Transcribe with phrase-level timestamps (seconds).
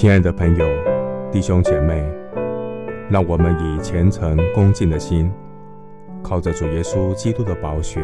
[0.00, 0.64] 亲爱的朋友、
[1.32, 2.00] 弟兄姐妹，
[3.10, 5.28] 让我们以虔诚恭敬的心，
[6.22, 8.00] 靠着主耶稣基督的宝血，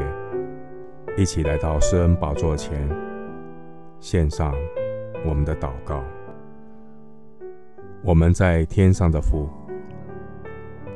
[1.16, 2.84] 一起来到施恩宝座前，
[4.00, 4.52] 献上
[5.24, 6.02] 我们的祷告。
[8.02, 9.48] 我们在天上的父，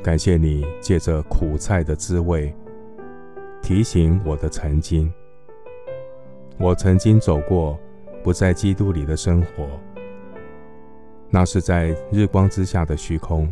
[0.03, 2.53] 感谢你借着苦菜的滋味，
[3.61, 5.09] 提醒我的曾经。
[6.57, 7.79] 我曾经走过
[8.21, 9.65] 不在基督里的生活。
[11.31, 13.51] 那是在日光之下的虚空，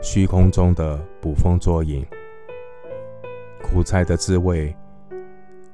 [0.00, 2.04] 虚空中的捕风捉影。
[3.62, 4.74] 苦菜的滋味，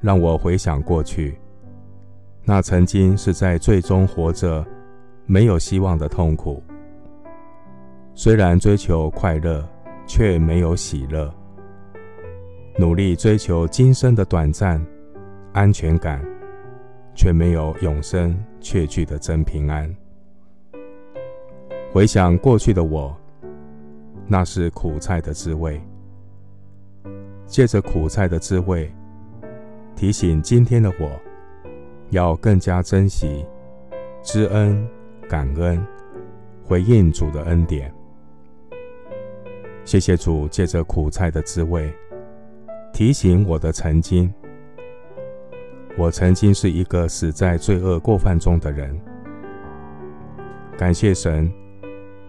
[0.00, 1.38] 让我回想过去，
[2.44, 4.66] 那曾经是在最终活着、
[5.26, 6.62] 没有希望的痛苦。
[8.14, 9.64] 虽然追求快乐，
[10.06, 11.32] 却没有喜乐；
[12.76, 14.84] 努力追求今生的短暂
[15.52, 16.20] 安全感，
[17.14, 19.94] 却没有永生确据的真平安。
[21.90, 23.16] 回想过去的我，
[24.26, 25.80] 那是苦菜的滋味。
[27.46, 28.92] 借着苦菜的滋味，
[29.96, 31.10] 提醒今天的我，
[32.10, 33.46] 要更加珍惜、
[34.22, 34.86] 知恩、
[35.26, 35.82] 感恩，
[36.62, 37.90] 回应主的恩典。
[39.86, 41.90] 谢谢主，借着苦菜的滋味，
[42.92, 44.30] 提醒我的曾经。
[45.96, 48.94] 我曾经是一个死在罪恶过犯中的人。
[50.76, 51.50] 感谢神。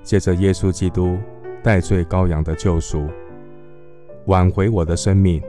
[0.04, 1.18] 借着耶稣基督
[1.64, 3.08] 代罪羔羊的救赎，
[4.26, 5.42] 挽回我的生命。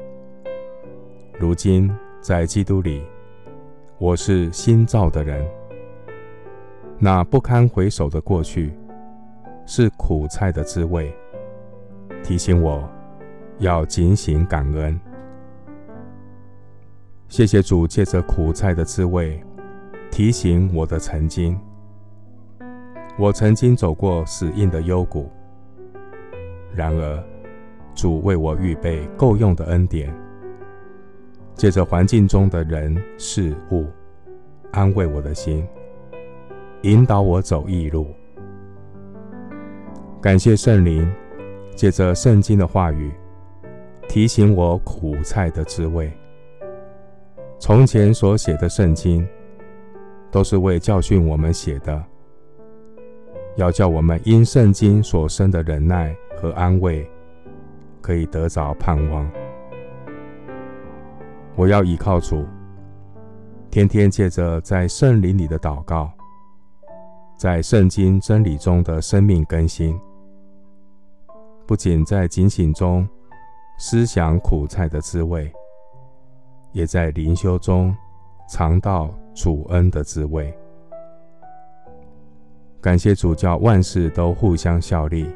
[1.39, 3.03] 如今在基督里，
[3.99, 5.47] 我是新造的人。
[6.99, 8.73] 那不堪回首的过去，
[9.65, 11.15] 是苦菜的滋味，
[12.23, 12.87] 提醒我
[13.59, 15.01] 要警醒感恩。
[17.29, 19.43] 谢谢主，借着苦菜的滋味，
[20.11, 21.59] 提醒我的曾经。
[23.21, 25.31] 我曾经走过死荫的幽谷，
[26.75, 27.23] 然而
[27.95, 30.11] 主为我预备够用的恩典，
[31.55, 33.85] 借着环境中的人事物，
[34.73, 35.69] 安慰我的心，
[36.81, 38.07] 引导我走义路。
[40.23, 41.07] 感谢圣灵，
[41.77, 43.13] 借着圣经的话语，
[44.09, 46.11] 提醒我苦菜的滋味。
[47.59, 49.29] 从前所写的圣经，
[50.31, 52.03] 都是为教训我们写的。
[53.61, 57.07] 要叫我们因圣经所生的忍耐和安慰，
[58.01, 59.31] 可以得着盼望。
[61.57, 62.43] 我要依靠主，
[63.71, 66.11] 天天借着在圣灵里的祷告，
[67.37, 70.01] 在圣经真理中的生命更新，
[71.67, 73.07] 不仅在警醒中
[73.77, 75.53] 思想苦菜的滋味，
[76.73, 77.95] 也在灵修中
[78.49, 80.51] 尝到主恩的滋味。
[82.81, 85.29] 感谢主，叫万事都互相效力。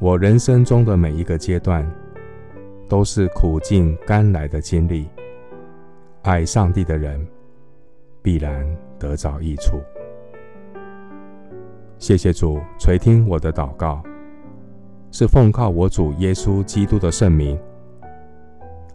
[0.00, 1.88] 我人生中的每一个阶段，
[2.88, 5.08] 都是苦尽甘来的经历。
[6.22, 7.24] 爱上帝的人，
[8.20, 8.66] 必然
[8.98, 9.80] 得着益处。
[11.96, 14.02] 谢谢主垂听我的祷告，
[15.12, 17.56] 是奉靠我主耶稣基督的圣名。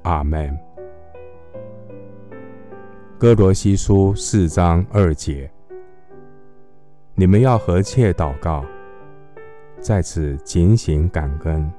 [0.01, 0.55] 阿门。
[3.17, 5.49] 哥罗西书四章二节。
[7.19, 8.63] 你们要和切祷告，
[9.81, 11.69] 在此警醒感恩。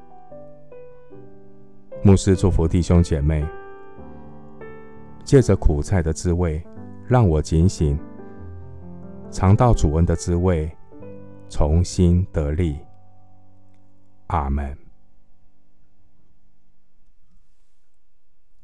[2.03, 3.43] 牧师祝福弟兄姐妹，
[5.25, 6.63] 借着苦菜的滋味，
[7.07, 7.99] 让我警醒，
[9.31, 10.71] 尝到主恩的滋味，
[11.49, 12.79] 重新得力。
[14.27, 14.90] 阿门。